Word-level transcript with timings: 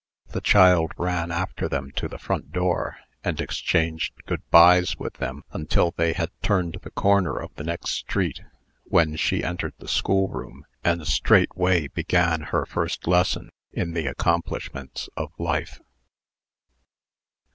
The 0.29 0.41
child 0.41 0.93
ran 0.97 1.31
after 1.31 1.69
them 1.69 1.91
to 1.97 2.07
the 2.07 2.17
front 2.17 2.51
door, 2.51 2.97
and 3.23 3.39
exchanged 3.39 4.13
good 4.25 4.41
bys 4.49 4.97
with 4.97 5.13
them 5.17 5.43
until 5.51 5.91
they 5.91 6.13
had 6.13 6.31
turned 6.41 6.77
the 6.81 6.89
corner 6.89 7.37
of 7.37 7.53
the 7.53 7.63
next 7.63 7.91
street, 7.91 8.41
when 8.85 9.15
she 9.15 9.43
entered 9.43 9.75
the 9.77 9.87
schoolroom, 9.87 10.65
and 10.83 11.05
straightway 11.05 11.87
began 11.87 12.41
her 12.49 12.65
first 12.65 13.05
lesson 13.05 13.51
in 13.73 13.93
the 13.93 14.07
accomplishments 14.07 15.07
of 15.15 15.31
life. 15.37 15.79